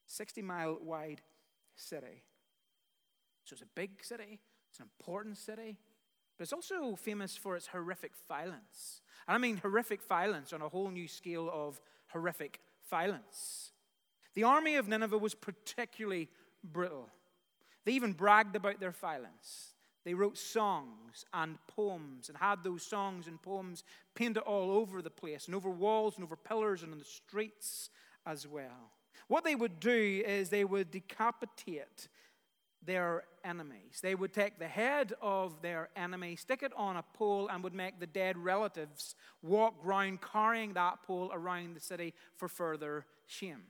[0.07, 1.21] 60 mile wide
[1.75, 2.23] city.
[3.43, 4.39] So, it's a big city,
[4.71, 5.79] it's an important city.
[6.37, 9.01] But it's also famous for its horrific violence.
[9.27, 13.73] And I mean horrific violence on a whole new scale of horrific violence.
[14.35, 16.29] The army of Nineveh was particularly
[16.63, 17.09] brutal.
[17.85, 19.75] They even bragged about their violence.
[20.05, 23.83] They wrote songs and poems and had those songs and poems
[24.15, 27.91] painted all over the place and over walls and over pillars and on the streets
[28.25, 28.93] as well.
[29.29, 32.09] What they would do is they would decapitate
[32.87, 34.01] their enemies.
[34.03, 37.75] They would take the head of their enemy, stick it on a pole, and would
[37.75, 43.63] make the dead relatives walk round carrying that pole around the city for further shame.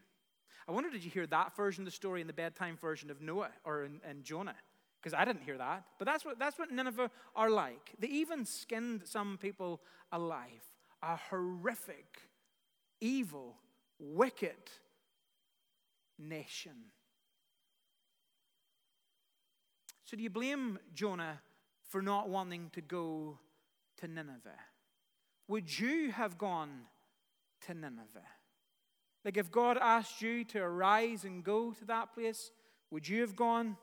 [0.69, 3.21] I wonder, did you hear that version of the story in the bedtime version of
[3.21, 4.57] Noah or in, in Jonah?
[5.01, 5.85] Because I didn't hear that.
[5.99, 7.95] But that's what, that's what Nineveh are like.
[8.01, 10.65] They even skinned some people alive.
[11.03, 12.23] A horrific,
[13.01, 13.55] evil,
[14.01, 14.57] wicked
[16.19, 16.73] nation.
[20.07, 21.41] So, do you blame Jonah
[21.89, 23.41] for not wanting to go
[23.99, 24.63] to Nineveh?
[25.49, 26.83] Would you have gone
[27.67, 28.23] to Nineveh?
[29.25, 32.53] Like, if God asked you to arise and go to that place,
[32.93, 33.77] would you have gone?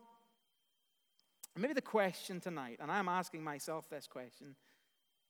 [1.58, 4.56] Maybe the question tonight, and I'm asking myself this question,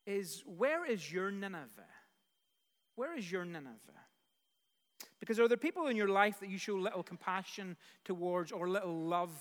[0.06, 1.90] is where is your Nineveh?
[2.96, 3.80] Where is your Nineveh?
[5.20, 9.08] Because are there people in your life that you show little compassion towards or little
[9.08, 9.32] love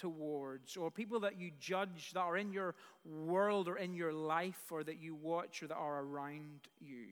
[0.00, 4.62] towards, or people that you judge that are in your world or in your life,
[4.70, 7.06] or that you watch or that are around you.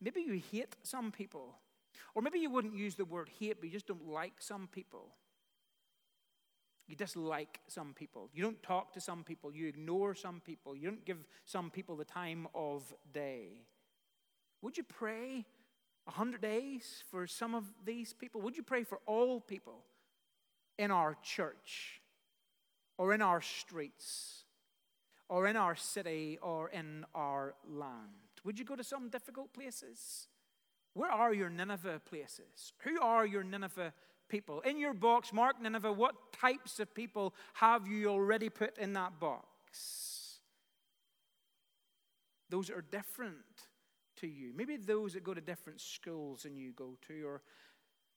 [0.00, 1.56] Maybe you hate some people,
[2.14, 5.08] or maybe you wouldn't use the word hate, but you just don't like some people.
[6.86, 8.28] You dislike some people.
[8.34, 9.54] You don't talk to some people.
[9.54, 10.76] You ignore some people.
[10.76, 13.48] You don't give some people the time of day.
[14.60, 15.46] Would you pray
[16.06, 18.42] a hundred days for some of these people?
[18.42, 19.82] Would you pray for all people?
[20.78, 22.00] In our church
[22.98, 24.44] or in our streets
[25.28, 28.10] or in our city or in our land?
[28.44, 30.28] Would you go to some difficult places?
[30.92, 32.72] Where are your Nineveh places?
[32.84, 33.92] Who are your Nineveh
[34.28, 34.60] people?
[34.60, 39.18] In your box, mark Nineveh, what types of people have you already put in that
[39.18, 40.38] box?
[42.50, 43.34] Those are different
[44.16, 44.52] to you.
[44.54, 47.42] Maybe those that go to different schools than you go to, or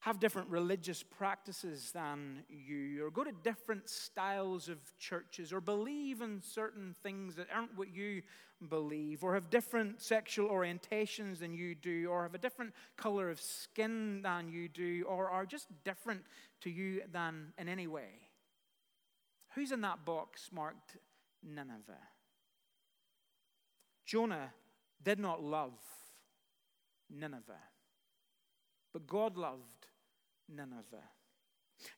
[0.02, 6.22] have different religious practices than you, or go to different styles of churches, or believe
[6.22, 8.22] in certain things that aren't what you
[8.70, 13.42] believe, or have different sexual orientations than you do, or have a different color of
[13.42, 16.22] skin than you do, or are just different
[16.62, 18.30] to you than in any way.
[19.56, 20.98] Who's in that box marked
[21.44, 21.98] Nineveh?
[24.06, 24.54] Jonah
[25.04, 25.74] did not love
[27.10, 27.54] Nineveh,
[28.94, 29.88] but God loved
[30.50, 31.10] Nineveh.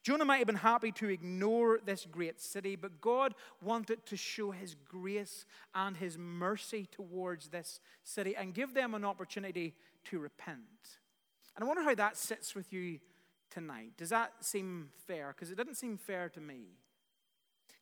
[0.04, 4.52] Jonah might have been happy to ignore this great city, but God wanted to show
[4.52, 9.74] his grace and his mercy towards this city and give them an opportunity
[10.06, 10.60] to repent.
[11.56, 13.00] And I wonder how that sits with you
[13.50, 13.94] tonight.
[13.98, 15.34] Does that seem fair?
[15.36, 16.78] Because it doesn't seem fair to me.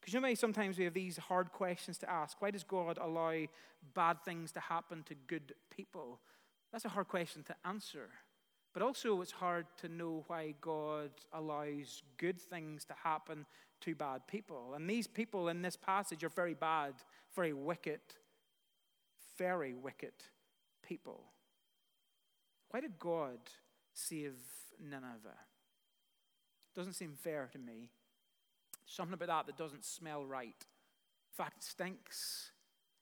[0.00, 2.40] Because you know, sometimes we have these hard questions to ask.
[2.40, 3.46] Why does God allow
[3.94, 6.20] bad things to happen to good people?
[6.72, 8.08] That's a hard question to answer.
[8.74, 13.46] But also, it's hard to know why God allows good things to happen
[13.80, 14.74] to bad people.
[14.74, 16.94] And these people in this passage are very bad,
[17.34, 18.00] very wicked,
[19.36, 20.12] very wicked
[20.82, 21.24] people.
[22.70, 23.38] Why did God
[23.94, 24.34] save
[24.80, 25.38] Nineveh?
[26.76, 27.90] Doesn't seem fair to me.
[28.86, 30.46] Something about that that doesn't smell right.
[30.48, 32.52] In fact, it stinks.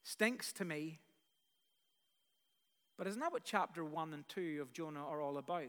[0.03, 1.01] Stinks to me.
[2.97, 5.69] But isn't that what chapter 1 and 2 of Jonah are all about?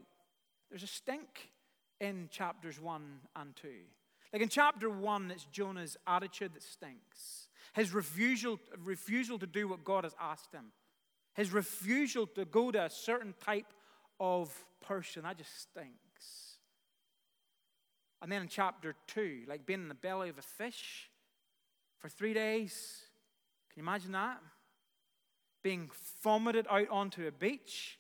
[0.70, 1.52] There's a stink
[2.00, 3.68] in chapters 1 and 2.
[4.34, 9.84] Like in chapter 1, it's Jonah's attitude that stinks, his refusal, refusal to do what
[9.84, 10.66] God has asked him,
[11.34, 13.74] his refusal to go to a certain type
[14.20, 15.24] of person.
[15.24, 16.58] That just stinks.
[18.22, 21.10] And then in chapter 2, like being in the belly of a fish
[22.00, 23.02] for three days.
[23.74, 24.40] Can you imagine that?
[25.68, 25.90] Being
[26.24, 28.00] vomited out onto a beach.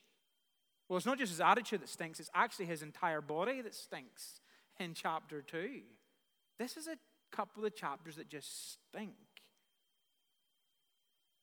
[0.87, 4.39] Well, it's not just his attitude that stinks, it's actually his entire body that stinks
[4.79, 5.81] in chapter 2.
[6.57, 6.95] This is a
[7.29, 9.17] couple of chapters that just stink.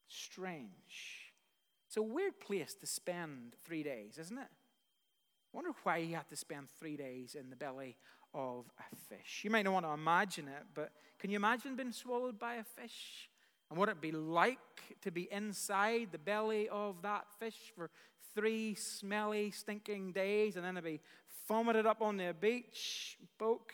[0.09, 1.35] Strange.
[1.89, 4.49] It's a weird place to spend three days, isn't it?
[4.49, 7.99] I wonder why he had to spend three days in the belly
[8.33, 9.43] of a fish.
[9.45, 12.65] You might not want to imagine it, but can you imagine being swallowed by a
[12.65, 13.29] fish?
[13.71, 14.59] And what it be like
[15.03, 17.91] to be inside the belly of that fish for
[18.35, 21.01] three smelly, stinking days and then to be
[21.49, 23.73] vomited up on the beach, boat,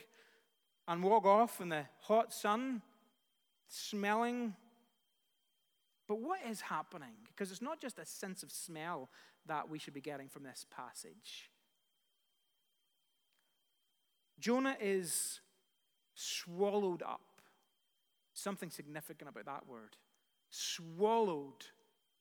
[0.89, 2.83] and walk off in the hot sun,
[3.69, 4.55] smelling.
[6.09, 7.15] But what is happening?
[7.29, 9.09] Because it's not just a sense of smell
[9.47, 11.51] that we should be getting from this passage.
[14.41, 15.41] Jonah is
[16.15, 17.30] swallowed up
[18.41, 19.97] Something significant about that word.
[20.49, 21.67] Swallowed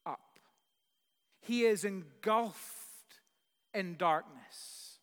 [0.06, 0.38] up.
[1.40, 3.22] He is engulfed
[3.74, 5.00] in darkness.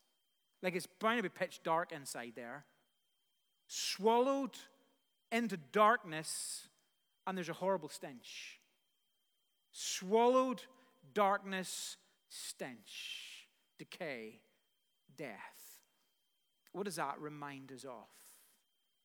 [0.62, 2.66] Like it's bound to be pitch dark inside there.
[3.66, 4.58] Swallowed
[5.32, 6.68] into darkness,
[7.26, 8.60] and there's a horrible stench.
[9.72, 10.60] Swallowed
[11.14, 11.96] darkness,
[12.28, 13.48] stench,
[13.78, 14.40] decay,
[15.16, 15.80] death.
[16.72, 18.25] What does that remind us of?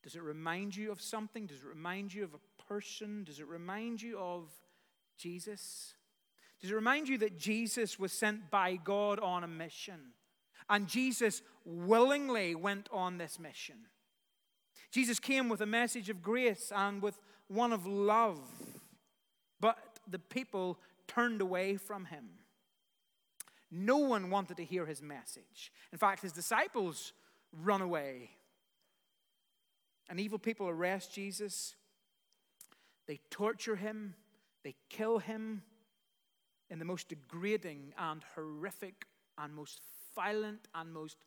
[0.03, 1.45] Does it remind you of something?
[1.45, 3.23] Does it remind you of a person?
[3.23, 4.49] Does it remind you of
[5.17, 5.93] Jesus?
[6.59, 10.13] Does it remind you that Jesus was sent by God on a mission?
[10.69, 13.75] And Jesus willingly went on this mission.
[14.91, 18.39] Jesus came with a message of grace and with one of love,
[19.59, 22.29] but the people turned away from him.
[23.69, 25.71] No one wanted to hear his message.
[25.91, 27.13] In fact, his disciples
[27.53, 28.31] run away
[30.09, 31.75] and evil people arrest Jesus.
[33.07, 34.15] They torture him.
[34.63, 35.63] They kill him
[36.69, 39.05] in the most degrading and horrific
[39.37, 39.81] and most
[40.15, 41.17] violent and most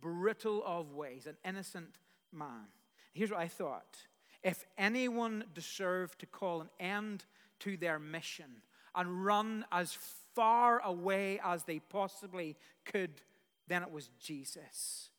[0.00, 1.26] brutal of ways.
[1.26, 1.98] An innocent
[2.32, 2.66] man.
[3.12, 3.96] Here's what I thought
[4.42, 7.24] if anyone deserved to call an end
[7.60, 8.62] to their mission
[8.94, 9.96] and run as
[10.34, 13.20] far away as they possibly could,
[13.66, 15.10] then it was Jesus.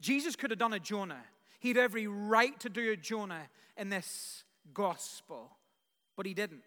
[0.00, 1.24] Jesus could have done a Jonah.
[1.58, 5.56] He had every right to do a Jonah in this gospel,
[6.16, 6.62] but he didn't.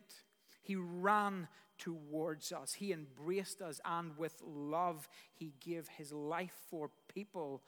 [0.61, 1.47] He ran
[1.77, 7.63] towards us, he embraced us, and with love, he gave his life for people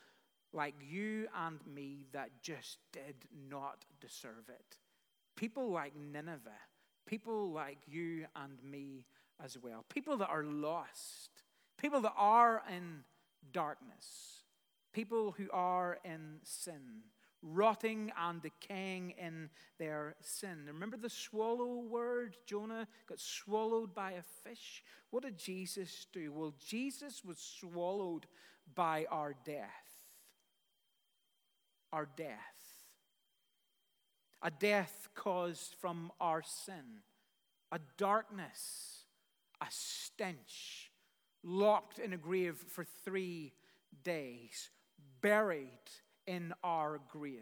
[0.54, 3.16] like you and me that just did
[3.50, 4.78] not deserve it.
[5.38, 6.50] People like Nineveh,
[7.06, 9.06] people like you and me
[9.44, 11.30] as well, people that are lost,
[11.78, 13.04] people that are in
[13.54, 14.41] darkness
[14.94, 17.04] people who are in sin,
[17.42, 19.50] rotting and decaying in
[19.80, 20.60] their sin.
[20.68, 22.38] Remember the swallow word?
[22.46, 24.84] Jonah got swallowed by a fish.
[25.10, 26.32] What did Jesus do?
[26.32, 28.28] Well, Jesus was swallowed
[28.76, 29.68] by our death.
[31.92, 32.38] Our death.
[34.44, 37.02] A death caused from our sin,
[37.72, 39.06] a darkness,
[39.62, 40.92] a stench,
[41.44, 43.54] locked in a grave for three
[44.04, 44.72] days
[45.22, 45.70] buried
[46.28, 47.40] in our grave.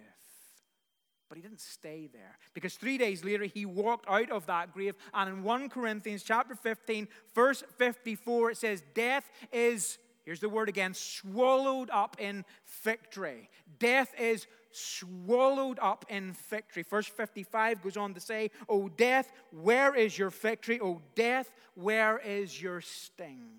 [1.27, 4.95] But he didn't stay there because three days later he walked out of that grave.
[5.13, 10.69] And in 1 Corinthians chapter 15, verse 54, it says, Death is, here's the word
[10.69, 12.45] again, swallowed up in
[12.83, 13.47] victory.
[13.77, 16.83] Death is swallowed up in victory.
[16.83, 20.79] Verse 55 goes on to say, O death, where is your victory?
[20.79, 23.49] O death, where is your sting?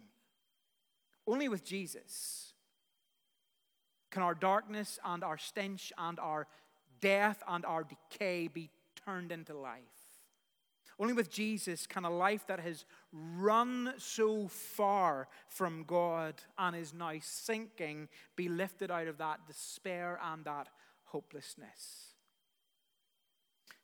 [1.24, 2.49] Only with Jesus
[4.10, 6.46] can our darkness and our stench and our
[7.00, 8.70] death and our decay be
[9.04, 9.82] turned into life?
[11.00, 16.92] Only with Jesus can a life that has run so far from God and is
[16.92, 20.68] now sinking be lifted out of that despair and that
[21.04, 22.10] hopelessness.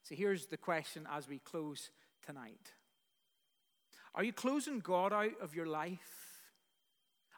[0.02, 1.90] So here's the question as we close
[2.24, 2.72] tonight
[4.14, 6.42] Are you closing God out of your life?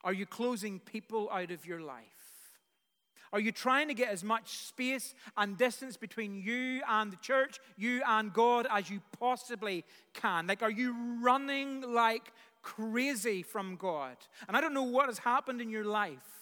[0.03, 2.18] Are you closing people out of your life?
[3.33, 7.59] Are you trying to get as much space and distance between you and the church,
[7.77, 10.47] you and God, as you possibly can?
[10.47, 14.17] Like, are you running like crazy from God?
[14.47, 16.38] And I don't know what has happened in your life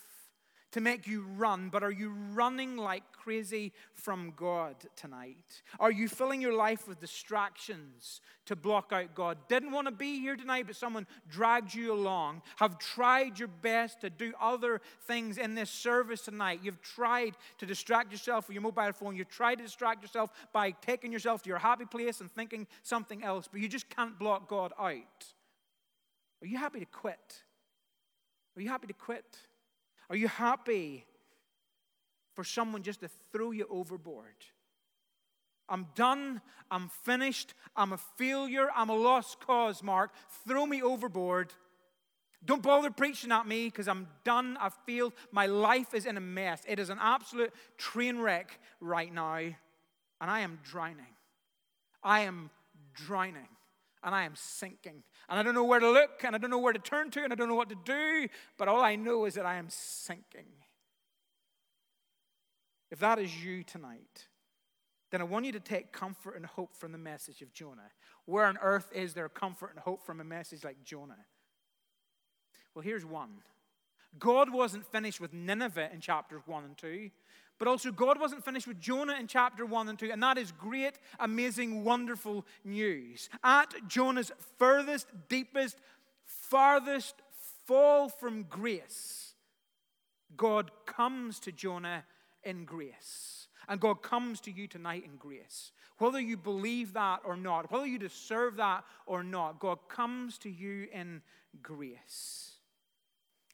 [0.72, 5.62] to make you run, but are you running like crazy from God tonight?
[5.80, 9.38] Are you filling your life with distractions to block out God?
[9.48, 12.42] Didn't want to be here tonight, but someone dragged you along.
[12.56, 16.60] Have tried your best to do other things in this service tonight.
[16.62, 19.16] You've tried to distract yourself with your mobile phone.
[19.16, 23.22] You've tried to distract yourself by taking yourself to your happy place and thinking something
[23.22, 24.92] else, but you just can't block God out.
[26.42, 27.42] Are you happy to quit?
[28.56, 29.38] Are you happy to quit?
[30.08, 31.04] Are you happy
[32.34, 34.34] for someone just to throw you overboard?
[35.68, 36.40] I'm done.
[36.70, 37.54] I'm finished.
[37.74, 38.68] I'm a failure.
[38.74, 40.12] I'm a lost cause, Mark.
[40.46, 41.52] Throw me overboard.
[42.44, 44.56] Don't bother preaching at me because I'm done.
[44.60, 45.14] I've failed.
[45.32, 46.62] My life is in a mess.
[46.68, 49.54] It is an absolute train wreck right now, and
[50.20, 51.16] I am drowning.
[52.04, 52.50] I am
[52.94, 53.48] drowning
[54.06, 55.02] and I am sinking.
[55.28, 57.24] And I don't know where to look, and I don't know where to turn to,
[57.24, 59.66] and I don't know what to do, but all I know is that I am
[59.68, 60.46] sinking.
[62.92, 64.28] If that is you tonight,
[65.10, 67.90] then I want you to take comfort and hope from the message of Jonah.
[68.26, 71.26] Where on earth is there comfort and hope from a message like Jonah?
[72.74, 73.38] Well, here's one
[74.20, 77.10] God wasn't finished with Nineveh in chapters 1 and 2.
[77.58, 80.52] But also, God wasn't finished with Jonah in chapter 1 and 2, and that is
[80.52, 83.30] great, amazing, wonderful news.
[83.42, 85.78] At Jonah's furthest, deepest,
[86.24, 87.14] farthest
[87.66, 89.34] fall from grace,
[90.36, 92.04] God comes to Jonah
[92.44, 93.48] in grace.
[93.68, 95.72] And God comes to you tonight in grace.
[95.98, 100.50] Whether you believe that or not, whether you deserve that or not, God comes to
[100.50, 101.22] you in
[101.62, 102.52] grace.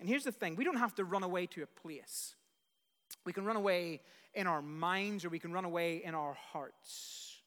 [0.01, 2.35] And here's the thing we don't have to run away to a place.
[3.25, 4.01] We can run away
[4.35, 7.41] in our minds or we can run away in our hearts.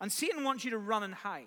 [0.00, 1.46] And Satan wants you to run and hide.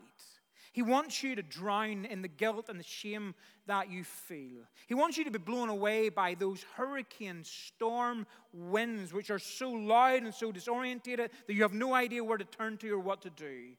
[0.73, 3.35] He wants you to drown in the guilt and the shame
[3.67, 4.63] that you feel.
[4.87, 9.69] He wants you to be blown away by those hurricane storm winds, which are so
[9.69, 13.21] loud and so disorientated that you have no idea where to turn to or what
[13.23, 13.71] to do.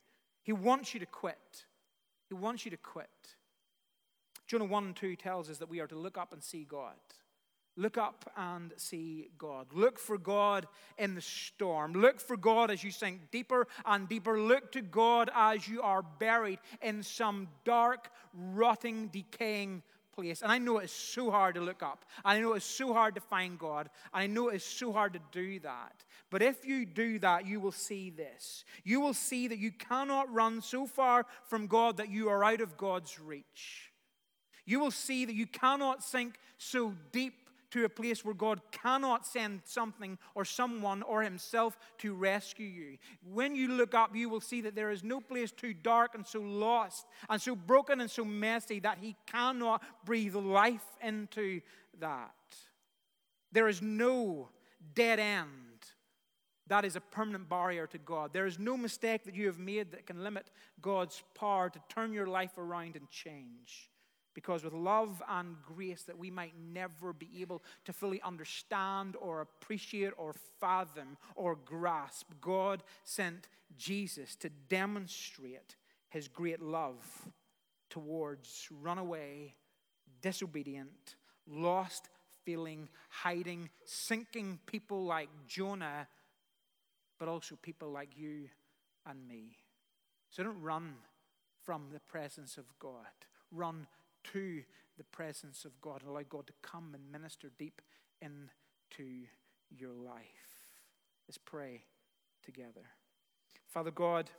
[0.42, 1.64] He wants you to quit.
[2.28, 3.08] He wants you to quit.
[4.46, 6.96] Jonah 1 and 2 tells us that we are to look up and see God.
[7.76, 9.68] Look up and see God.
[9.72, 10.66] Look for God
[10.98, 11.94] in the storm.
[11.94, 14.38] Look for God as you sink deeper and deeper.
[14.38, 20.42] Look to God as you are buried in some dark, rotting, decaying place.
[20.42, 22.04] And I know it's so hard to look up.
[22.24, 23.88] And I know it's so hard to find God.
[24.12, 26.04] And I know it's so hard to do that.
[26.30, 28.64] But if you do that, you will see this.
[28.84, 32.60] You will see that you cannot run so far from God that you are out
[32.60, 33.92] of God's reach.
[34.64, 37.41] You will see that you cannot sink so deep
[37.72, 42.98] to a place where God cannot send something or someone or Himself to rescue you.
[43.32, 46.26] When you look up, you will see that there is no place too dark and
[46.26, 51.60] so lost and so broken and so messy that He cannot breathe life into
[52.00, 52.30] that.
[53.52, 54.48] There is no
[54.94, 55.48] dead end
[56.72, 58.32] that is a permanent barrier to God.
[58.32, 60.50] There is no mistake that you have made that can limit
[60.80, 63.90] God's power to turn your life around and change.
[64.34, 69.40] Because with love and grace that we might never be able to fully understand or
[69.40, 75.76] appreciate or fathom or grasp, God sent Jesus to demonstrate
[76.08, 77.30] his great love
[77.90, 79.54] towards runaway,
[80.22, 81.16] disobedient,
[81.46, 82.08] lost,
[82.44, 86.08] feeling, hiding, sinking people like Jonah,
[87.18, 88.48] but also people like you
[89.06, 89.56] and me.
[90.30, 90.94] So don't run
[91.62, 93.06] from the presence of God.
[93.50, 93.86] Run
[94.32, 94.62] to
[94.98, 97.80] the presence of God and allow God to come and minister deep
[98.20, 99.26] into
[99.70, 100.24] your life.
[101.28, 101.82] Let's pray
[102.42, 102.82] together.
[103.68, 104.30] Father God,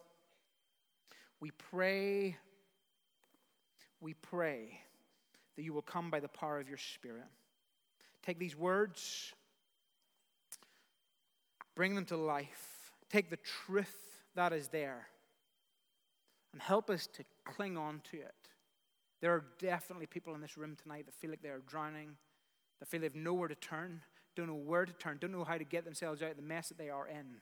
[1.39, 2.37] we pray,
[3.99, 4.79] we pray
[5.55, 7.27] that you will come by the power of your Spirit.
[8.25, 9.33] Take these words,
[11.75, 12.91] bring them to life.
[13.09, 15.07] Take the truth that is there
[16.51, 18.49] and help us to cling on to it.
[19.23, 22.17] There are definitely people in this room tonight that feel like they are drowning,
[22.81, 24.01] that feel they have nowhere to turn,
[24.35, 26.67] don't know where to turn, don't know how to get themselves out of the mess
[26.67, 27.37] that they are in.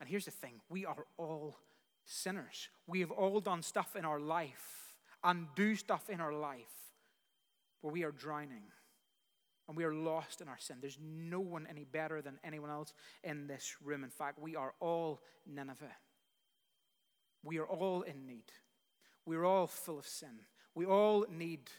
[0.00, 1.56] And here's the thing we are all
[2.04, 2.68] sinners.
[2.86, 6.92] We have all done stuff in our life and do stuff in our life
[7.80, 8.64] where we are drowning
[9.66, 10.76] and we are lost in our sin.
[10.82, 14.04] There's no one any better than anyone else in this room.
[14.04, 15.96] In fact, we are all Nineveh.
[17.42, 18.52] We are all in need.
[19.24, 20.40] We're all full of sin.
[20.74, 21.70] We all need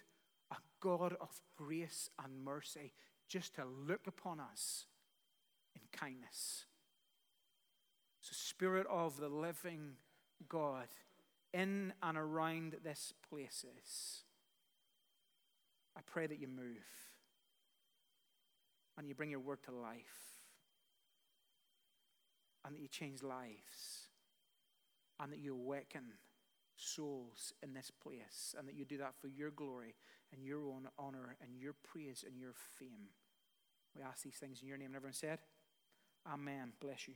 [0.51, 2.93] a God of grace and mercy
[3.27, 4.85] just to look upon us
[5.75, 6.65] in kindness.
[8.21, 9.97] So, Spirit of the living
[10.47, 10.87] God,
[11.53, 14.23] in and around this places,
[15.97, 16.85] I pray that you move
[18.97, 20.35] and you bring your word to life
[22.65, 24.09] and that you change lives
[25.19, 26.03] and that you awaken
[26.78, 29.95] souls in this place and that you do that for your glory
[30.32, 33.09] and your own honor and your praise and your fame.
[33.95, 34.88] We ask these things in your name.
[34.88, 35.39] And everyone said,
[36.28, 36.73] Amen.
[36.80, 37.13] Bless you.